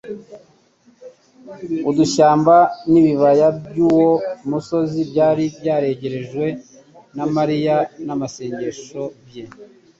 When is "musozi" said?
4.49-4.99